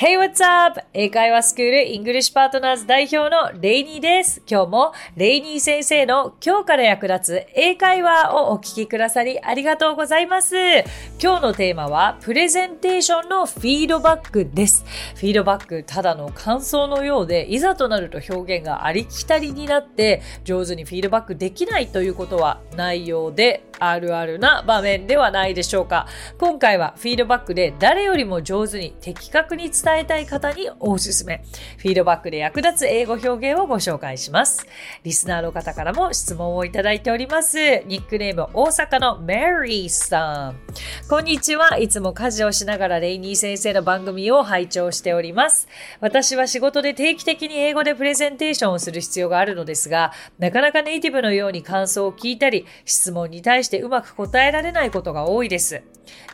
[0.00, 0.80] Hey, what's up?
[0.94, 4.40] 英会話スクールイングリッシュパートナーズ代表のレイニーです。
[4.50, 10.56] 今日もレイニー先生の今日から役立つ英会話をお聞きくださりありがとうございます。
[11.22, 14.86] 今日のテーマはプレゼンテーションのフィードバックです。
[15.16, 26.06] フィードバックただの感想のようで、いざとなると表現がありきたりになって上手にフィードバックできないということはないようであるあるな場面ではないでしょうか。
[26.38, 31.42] 今回はフィードバックで誰よりも上手に的確に伝えたい方におすすめ。
[31.78, 34.66] フィードバックで役立つ英語表現をご紹介します。
[35.02, 37.58] リスナーの方からも質問をいただいております。
[37.86, 40.60] ニックネーム大阪のメリーさん。
[41.08, 41.78] こんにちは。
[41.78, 45.66] いつも家事をしながらレイニー先生の番組を拝聴しております。
[46.00, 55.82] 私は仕事で定期的に英語でプレゼンテーションをする必要があるのですが、なかなかネイティブのように感想を聞いたり、質問に対してうまく答えられないことが多いです。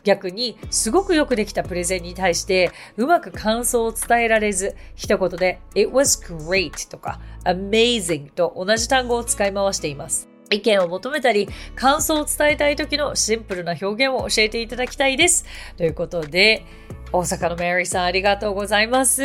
[0.03, 10.29] 逆に、すごくよくできたプレゼンに対して、うまく感想を伝えられず、一言で、it was great とか、amazing と同じ単語を使い回しています。
[10.49, 15.45] 意見を求めたり、感想を伝えたい時のシンプルな表現を教えていただきたいです。
[15.75, 16.65] ということで、
[17.11, 19.21] 大阪のメリーさんありがとうございます。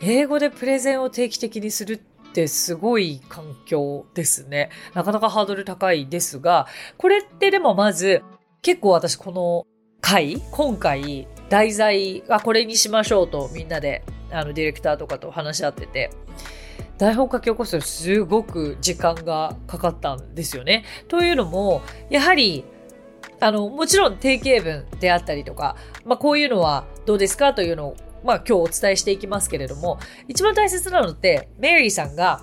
[0.00, 4.68] 英語でプレゼンを定期的にするってってすごい環境ですね。
[4.92, 6.66] なかなかハードル高いですが、
[6.98, 8.22] これってでもまず、
[8.60, 9.66] 結構私この
[10.02, 16.10] 回、今回、題材はこれにしましょうとみんなで、あの、ディレクターとかと話し合ってて、
[16.98, 20.84] 台本書き起こすのすごく時間がかかったんですよね。
[21.08, 22.64] というのも、やはり、
[23.40, 32.42] あの、もちろん定型文であったりとか、まあこういうのはどうですかというのを、まあ今日お伝えしていきますけれども、一番大切なのって、メリーさんが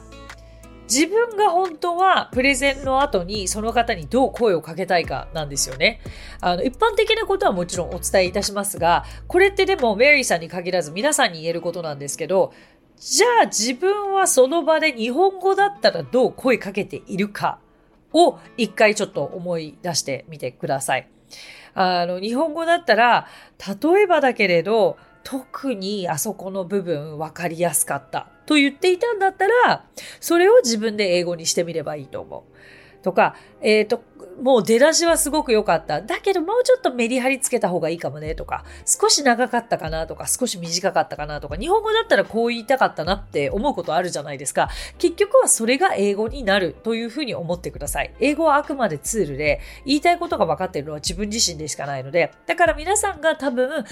[0.90, 6.02] 自分が本当はプレゼンの後にその方にどう声をかけたいかなんですよね。
[6.42, 12.53] あの、一般的なことはもちろんお伝えいたしますが、これってでもメリーさんに限らず皆さんに言えることなんですけど、
[12.97, 17.59] じゃあ自分はその場で日本語だったらどう声かけているか
[18.12, 21.08] を一回ちょっと思い出してみてください。
[21.74, 23.28] あの、日本語だったら、
[23.81, 29.85] 例えばだけれど、特にあそこの部分分かりやすかったと言っていたんだったら、
[30.19, 32.53] それを自分で英語にしてみればいいと思う。
[33.03, 34.03] とか、えっ、ー、と、
[34.41, 36.02] もう出だしはすごく良かった。
[36.02, 44.69] だけどもうちょっとメリハリつけた方がいいかもねとか、少し長かったかなとか、少し短かったかなとか、日本語だったらこう言いたかったなって思うことあるじゃないですか。
[44.97, 48.14] 結局はそれが英語になるというふうに思ってください。
[48.19, 53.85] 英語はあくまでツールで、言いたいことが分かっているのは自分自身でしかないので、だから皆さんが多分、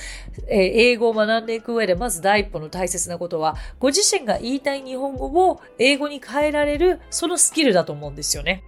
[0.47, 8.63] えー、英語を学んでいく上で、まず第一歩の大切なことは、ご自身が言いたい日本語を英語に変えられる、そのスキルだと思うんですよね。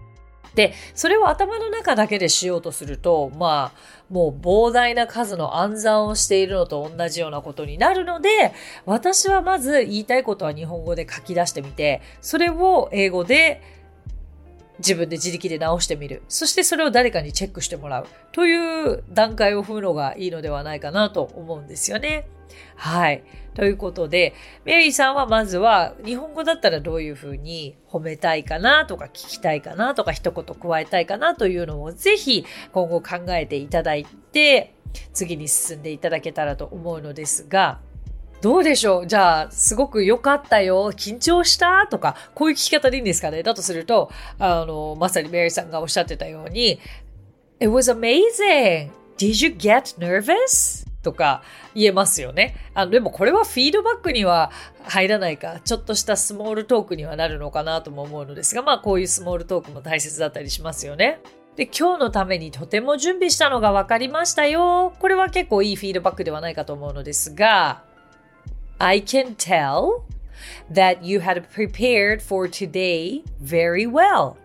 [0.55, 8.53] で、それを頭の中だけでしようとすると、まあ、もう膨大な数の暗算をしているのと同じようなことになるので、
[8.85, 13.61] 私はまず言いたいことは日本語で書き出してみて、それを英語で
[14.79, 16.23] 自分で自力で直してみる。
[16.27, 18.07] そしてそれを誰かにチェックしてもらう。
[18.31, 22.27] という段階を踏むのがいいのではないかなと思うんですよね。
[22.75, 23.23] はい。
[23.53, 24.33] ということで、
[24.65, 34.73] メリーさんはまずは日本語だったらどういうふうに褒めたいかなとか聞きたいかなとか一言加えたいかなというのをぜひ今後考えていただいて
[35.13, 37.79] 次に進んでいただけたらと思うのですが、
[38.41, 39.07] どうでしょう？
[39.07, 40.91] じゃあ、すごく良かったよ。
[40.91, 41.87] 緊張した？
[41.87, 43.41] とか、こういう聞き方でいいんですかね？
[43.41, 46.79] だとすると、あの、まさにメリーさんがおっしゃってたように、
[47.61, 48.91] It was amazing!
[49.17, 50.85] Did you get nervous?
[51.03, 51.43] とか
[51.75, 52.55] 言えますよね。
[52.73, 54.51] あの、でもこれはフィードバックには
[54.83, 61.19] 入らないか、ちょっとしたスモールトークにはなるのかなとも思うのですが、まあこういうスモールトークも大切だったりしますよね。
[61.55, 64.93] で、今日のためにとても準備したのが分かりましたよ。
[64.99, 67.83] これは結構いいフィードバックではないかと思うのですが、
[68.79, 70.01] I can tell
[70.71, 74.35] that you had prepared for today very well.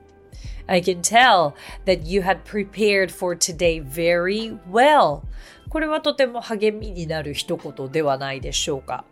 [0.67, 1.55] I can tell
[1.87, 5.23] that you had prepared for today very well.
[5.69, 9.05] これはとても励みになる一言ではないでしょうか。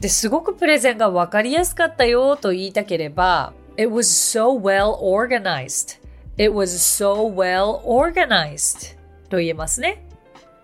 [0.00, 6.00] ですごくプレゼンがわかりやすかったよと言いたければ、It was so well organized.
[6.36, 8.96] It was so well organized
[9.28, 10.04] と言えますね。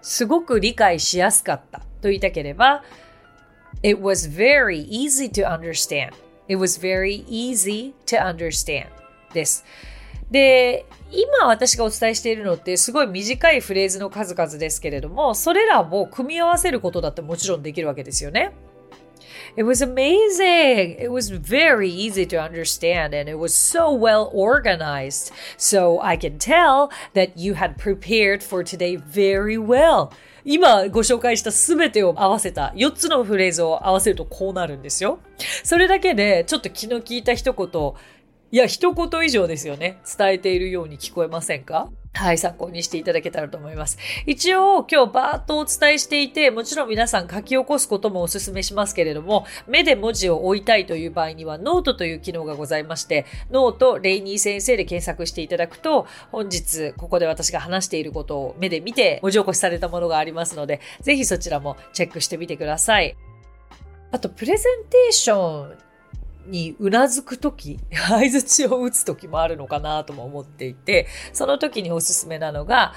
[0.02, 2.82] すごく理解しやすかったと言いたければ、
[3.82, 6.12] It was very easy to understand.
[6.48, 8.88] It was very easy to understand
[9.32, 9.64] です。
[10.30, 18.52] で、今私がお伝えしているのってすごい短いフレーズの数々ですけれども、それらも組み合わせることだってもちろんできるわけですよね。
[19.56, 20.96] It was amazing.
[21.00, 25.32] It was very easy to understand and it was so well organized.
[25.58, 30.10] So I can tell that you had prepared for today very well.
[30.44, 35.18] 今ご紹介したすべてを合わせた4つのフレーズを合わせるとこうなるんですよ。
[35.64, 37.92] それだけでちょっと気の利いた一言、
[38.52, 40.00] いや、一言以上ですよね。
[40.18, 41.88] 伝えているように聞こえませんか？
[42.12, 43.96] はい、参考にしていただけたらと思います。
[44.26, 63.16] 一応、今日バーッとお伝えしていて、もちろん皆さん書き起こすこともお勧めしますけれども、目で文字を追いたいという場合には、ノートという機能がございまして、note、レイニー先生で検索していただくと、本日、ここで私が話していることを目で見て、文字起こしされたものがありますので、ぜひそちらもチェックしてみてください。
[64.10, 65.78] あと、プレゼンテーション
[66.50, 67.78] にうなずくとき、
[68.10, 72.94] 相槌を打つときもあるのかなとも思っていて、その時におすすめなのが、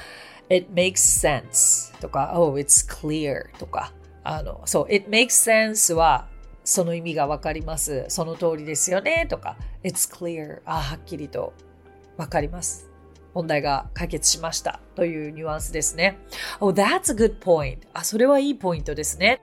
[0.49, 6.27] it makes sense とか、oh, it's clear とか、あの、そう、it makes sense は、
[6.63, 8.05] その意味がわかります。
[8.07, 9.27] その通りですよね。
[9.29, 11.53] とか、it's clear あ、はっきりと
[12.17, 12.89] わかります。
[13.33, 14.79] 問題が解決しました。
[14.95, 16.19] というニュアンスですね。
[16.59, 17.79] Oh, that's a good point.
[17.93, 19.41] あ、それはいいポイントですね。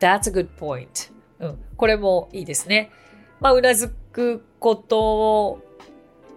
[0.00, 1.12] That's a good point.
[1.40, 1.58] うん。
[1.76, 2.90] これもいいですね。
[3.40, 5.62] まあ、うなずくこと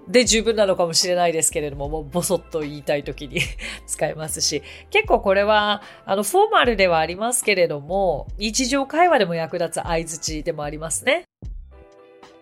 [0.08, 3.40] で十分なのかもしれないですけれども、もうボソッと言いたい時に
[3.88, 11.24] 使えますし、結構これは、あの、フォーマルではありますけれども、日常会話でも役立つ相づちでもありますね。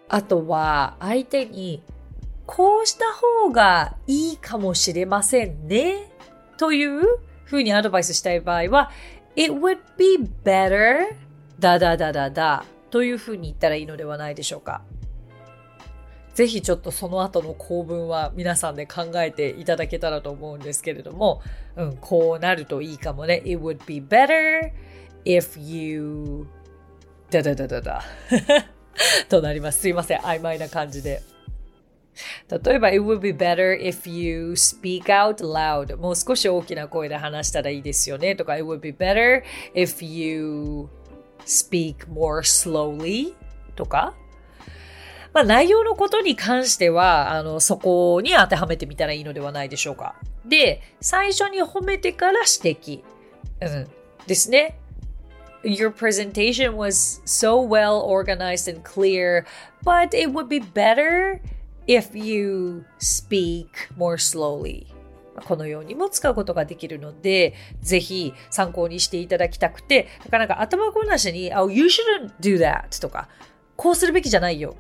[0.07, 1.83] あとは、相手に、
[2.45, 6.11] こうした方がいいかもしれませんね。
[6.57, 8.91] というふうにアドバイスしたい場合は、
[9.35, 11.15] It would be better
[11.59, 14.81] だだだだだというふうに言ったらいいのではないでしょうか。
[16.33, 21.41] ぜひちょっとその後の構文は皆さんで考えていただけたらと思うんですけれども、
[21.75, 23.41] うん、こうなるといいかもね。
[23.45, 24.71] It would be better
[25.25, 26.47] if you
[27.29, 28.03] だだだだだ
[29.27, 29.81] となります。
[29.81, 30.19] すいません。
[30.19, 31.21] 曖昧な感じで。
[32.49, 35.95] 例えば、it would be better if you speak out loud.
[35.97, 38.35] もう少し大きな声で話したらいいですよね。
[38.35, 39.43] とか、it would be better
[39.73, 40.89] if you
[41.49, 43.33] speak more slowly
[43.75, 44.13] とか、
[45.33, 50.15] まあ、内容のことに関しては、あの、そこに当てはめてみたらいいのではないでしょうか。
[50.45, 53.01] で、最初に褒めてから指摘。
[53.61, 53.87] うん。
[54.25, 54.79] ですね。
[55.63, 59.45] Your presentation was so well organized and clear,
[59.83, 61.41] but it would be better
[61.85, 64.87] if you speak more slowly.
[65.41, 73.27] このようにも使うことができるので、ぜひ参考にしていただきたくて、なかなか頭ごなしに、oh, you shouldn't do that とか、
[73.75, 74.75] こうするべきじゃないよ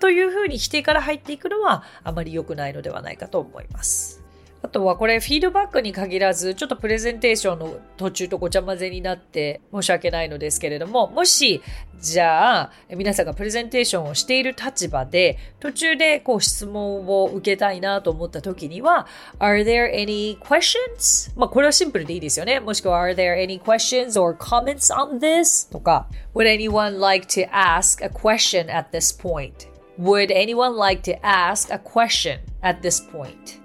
[0.00, 4.23] というふうに否定から入っていくのはあまり良くないのではないかと思います。
[4.64, 11.60] あとはこれフィードバックに限らず、ちょっとプレゼンテーションの途中とごちゃ混ぜになって申し訳ないのですけれども、もし、
[12.00, 19.06] じゃあ、皆さんがプレゼンテーションをしている立場で、途中でこう質問を受けたいなと思った時には、
[19.38, 21.38] Are there any questions?
[21.38, 22.58] まあこれはシンプルでいいですよね。
[22.58, 25.70] もしくは Are there any questions or comments on this?
[25.70, 29.68] とか、Would anyone like to ask a question at this point?
[30.00, 33.62] Would anyone like to ask a question at this point?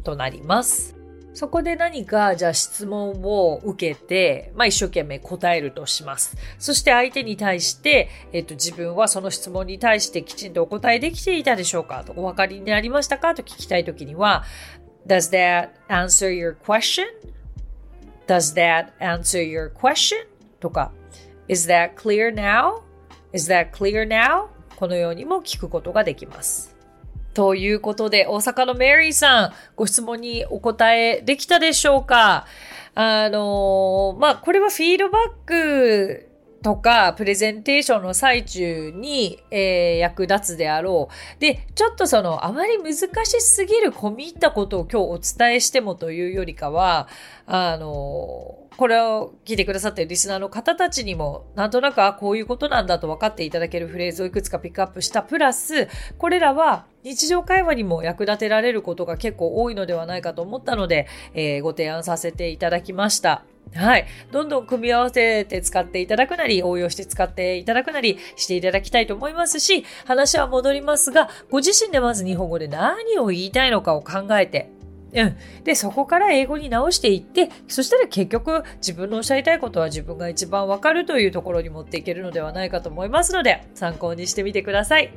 [0.00, 0.96] となります。
[1.32, 6.36] そこで何か、じゃあ質問を受けて、まあ一生懸命答えるとします。
[6.58, 14.44] そして相手に対して、えっと自分はその質問に対してきちんとお答えできていたでしょうかとお分かりになりましたかと聞きたいときには、
[15.06, 16.56] Does that answer your
[18.26, 20.26] question?Does that answer your question?
[20.58, 20.90] とか、
[21.48, 24.48] Is that clear now?Is that clear now?
[24.76, 26.76] このようにも聞くことができます。
[27.34, 32.46] ということで、大阪のメリーさん、ご質問にお答えできたでしょうか？
[32.94, 36.29] あのまあ、これはフィードバック
[36.62, 41.40] とか、プレゼンテーションの最中に、えー、役立つであろう。
[41.40, 47.08] で、ちょっとその、あまり難しすぎる込み入ったことを今日お伝えしてもというよりかは、
[47.46, 55.22] あのこれを聞いてくださっているリスナーの方たちにも、なんとなく、あ、こういうことなんだと分かっていただけるフレーズをいくつかピックアップした。
[55.22, 63.44] プラス、これらは日常会話にも役立てられることが結構多いのではないかと思ったので、えー、ご提案させていただきました。
[63.74, 64.06] はい。
[64.32, 74.70] どんどん組み合わせて使っていただくなり、応用して使っていただくなりしていただきたいと思いますし、話は戻りますが、ご自身でまず日本語で何を言いたいのかを考えて、
[75.12, 75.36] うん。
[75.64, 85.12] で、そこから英語に直していって、そしたら結局自分のおっしゃりたいことは自分が一番わかるというところに持っていけるのではないかと思いますので、参考にしてみてください。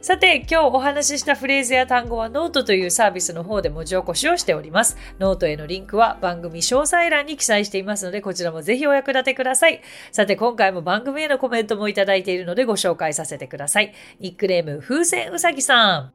[0.00, 4.96] さて、今日お話ししたフレーズや単語はノートというサービスの方で文字起こしをしております。
[5.18, 9.82] ノートへのリンクは番組詳細欄に記載していますので、こちらもぜひお役立てください。
[10.10, 13.92] さて、今回も番組へのコメントもいただいているのでご紹介させてください。
[14.20, 16.12] ニックネーム、風船うさぎさん。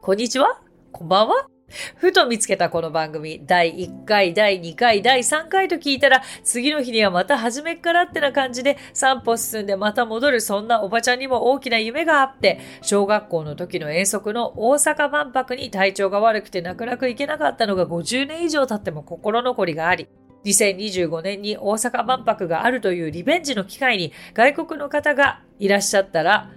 [0.00, 1.48] こんにちはこんばんは
[1.96, 20.06] ふと見つけたこの番組、第1回、第2回、第3回と聞いたら、次の日にはまた初めっからってな感じで、散歩進んでまた戻る、そんなおばちゃんにも大きな夢があって、小学校の時の遠足の大阪万博に体調が悪くて泣く泣く行けなかったのが50年以上経っても心残りがあり、
[20.44, 26.50] 2025年に大阪万博があるというリベンジの機会に外国の方がいらっしゃったら、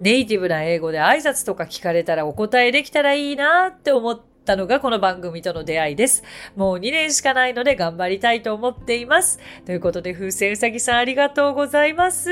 [0.00, 6.22] ネイティブな英語で挨拶とか聞かれたらお答えできたらいいなって思ってったのがこの番組との出会いです。
[6.54, 9.40] もう2年しかないので頑張りたいと思っています。
[9.64, 12.30] ということで、風船うさぎさんありがとうございます。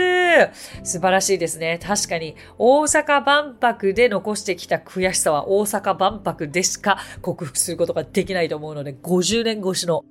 [0.85, 1.81] 素晴らしいですね。
[1.83, 10.05] 確かに、大阪万博で残してきた悔しさは大阪万博でしか克服することができないと思うので、50年越しの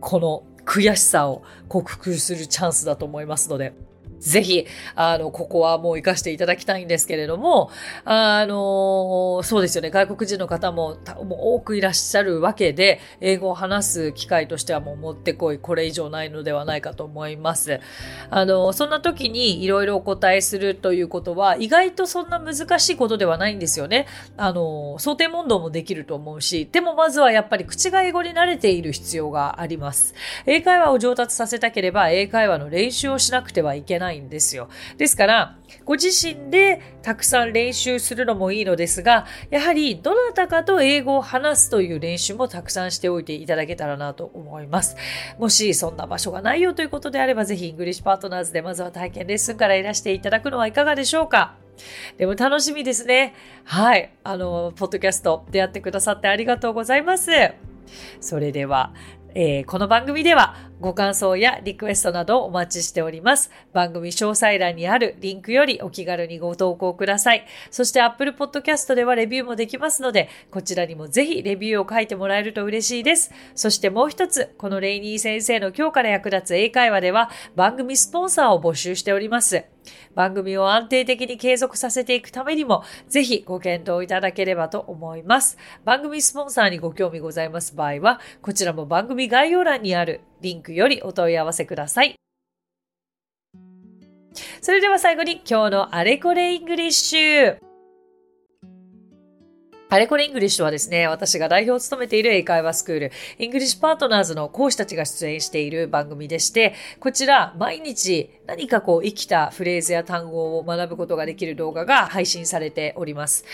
[0.00, 3.74] この悔しさを克服するチャンスだと思いますので、
[4.24, 4.66] ぜひ、
[4.96, 7.70] あの、ここはもう活かしていただきたいんですけれども、
[8.04, 9.90] あの、そうですよね。
[9.90, 17.80] 外国人の方もも多くいらっしゃるわけで、英語を話す機会としてはもうもってこい、これ以上ないのではないかと思います。
[18.30, 24.06] あの、そんな時にいろいろお答えするということは、意外とそんな難しいことではないんですよね。
[24.38, 30.14] あの、想定問答もできると思うし、でもまずはやっぱり口が英語に慣れている必要があります。
[30.46, 34.68] 英会話を上達させたければ、英会話の練習をしなくてはいけないないんですよ。
[34.96, 44.96] ですから、ご自身でたくさん練習するのもいいのですが、やはりどなたかと英語を話すという練習もたくさんしておいていただけたらなと思います。
[45.38, 51.56] もしそんな場所がないよということであれば、ぜひイングリッシュパートナーズでまずは体験レッスンからいらしていただくのはいかがでしょうか
[52.16, 53.34] でも楽しみですね。
[53.64, 54.12] はい。
[54.22, 57.30] あの、ポッドキャスト出会ってくださってありがとうございます。
[58.20, 58.94] それでは、
[59.34, 63.50] えー、この番組ではご感想やリクエストなどお待ちしております。
[63.72, 67.46] 番組詳細欄にあるリンクよりお気軽にご投稿ください。
[67.70, 73.32] そして Apple Podcast ではレビューもできますので、こちらにもぜひレビューを書いてもらえると嬉しいです。
[73.54, 79.64] そしてもう一つ、このレイニー先生の今日から役立つ英会話では番組スポンサーを募集しております。
[80.14, 85.58] 番組を安定的に継続させていくためにも、ぜひご検討いただければと思います。
[85.84, 92.16] 番組スポンサーにご興味ございます場合は、こちらも番組概要欄にあるリンクよりお問い合わせください。
[94.60, 97.56] それでは最後に今日のあれこれイングリッシュ。
[99.88, 113.44] あれこれイングリッシュはですね、私が代表を務めている英会話スクール、イングリッシュパートナーズの講師たちが出演している番組でして、こちら毎日何かこう生きたフレーズや単語を学ぶことができる動画が配信されております。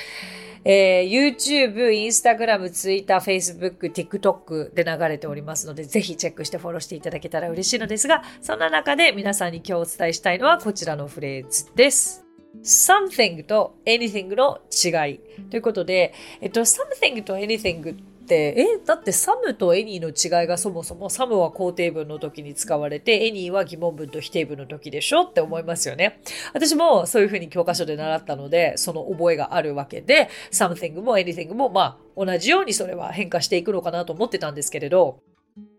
[0.65, 12.25] えー、YouTube、Instagram、Twitter、Facebook、TikTok で流れておりますので、ぜひチェックしてフォローしていただけたら嬉しいのですが、そんな中で皆さんに今日お伝えしたいのはこちらのフレーズです。
[12.63, 15.21] something と anything の違い。
[15.51, 26.21] ということで、えっと、something と anything って、え、だって some と any の違いがそもそも some は肯定文の時に使われて any は疑問文と否定文の時でしょって思いますよね。
[26.53, 35.21] 私もそういうふうに教科書で習ったので、その覚えがあるわけで、something も anything もまあ同じようにそれは変化していくのかなと思ってたんですけれど、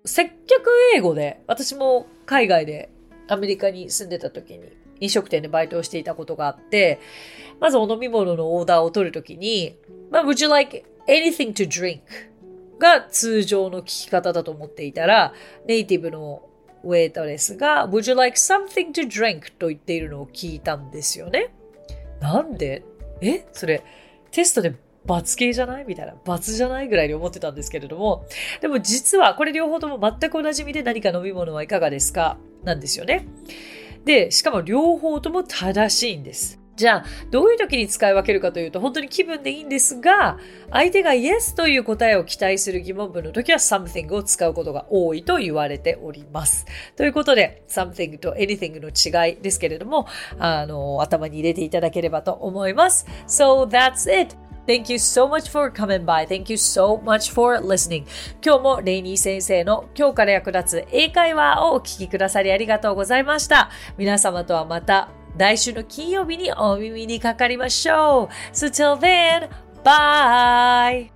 [0.06, 2.90] 接客英語で、私も海外で
[3.28, 4.66] アメリカに住んでた時に
[5.00, 7.00] 飲食店でバイトをしていたことがあって、
[7.60, 9.78] まずお飲み物のオーダーを取るときに、
[10.10, 12.02] まあ、would you like anything to drink?
[12.82, 15.34] が通常の聞き方だと思っていたら、
[15.66, 16.42] ネイティブの
[16.84, 19.54] ウェイトレスが Would you like something to drink?
[19.58, 21.54] と言っているのを聞いたんですよね。
[22.20, 22.84] なんで？
[23.22, 23.46] え？
[23.54, 23.84] それ
[24.32, 25.86] テストで罰系じゃない？
[25.86, 26.16] みたいな。
[26.26, 28.26] 罰じゃないぐらいに思ってたんですけれども。
[28.62, 32.38] でも実はこれ両方とも全く同じ意味で何か飲み物はいかがですか？
[32.64, 33.28] なんですよね。
[34.06, 36.61] で、しかも両方とも正しいんです。
[36.82, 40.40] じゃあ、どういう時に使い分けるかというと、本当に気分でいいんですが、
[40.72, 46.66] 相手が yes という答えを期待する疑問文の時は something を使うことが多いと言われております。
[46.96, 50.08] ということで、something と anything の違いですけれども、
[50.40, 53.06] あの、頭に入れていただければと思います。
[53.28, 54.36] So that's it!
[54.68, 56.26] Thank you so much for coming by.
[56.26, 58.06] Thank you so much for listening.
[58.44, 63.70] 今日もレイニー先生の今日から役立つ英会話をお聞きくださりありがとうございました。
[63.98, 68.54] 皆様とはまた来週の金曜日にお耳にかかりましょう。
[68.54, 69.50] So till then,
[69.84, 71.10] bye!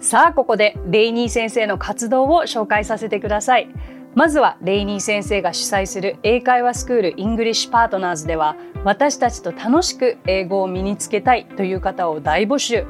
[0.00, 3.68] さあ、ここでレイニー先生の活動を紹介させてください。
[4.14, 12.84] まずはレイニー先生が主催する英会話スクールイングリッシュパートナーズでは私たちと楽しく英語を身につけたいという方を大募集。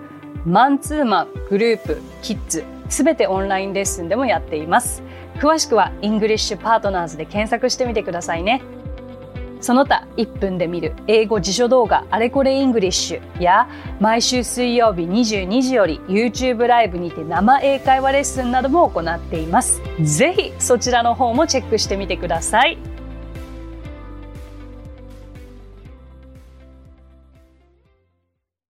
[0.45, 5.03] マンツーマン、グループ、キッズ、すべてオンラインレッスンでもやっています。
[5.37, 8.63] 詳しくはイングリッシュパートナーズで検索してみてくださいね。
[9.61, 13.67] その他1分で見る英語辞書動画あれこれイングリッシュや
[13.99, 19.81] 毎週水曜日22時より YouTube ライブにて生英会話レッスンなども行っています。
[20.03, 22.94] ぜひそちらの方もチェックしてみてください。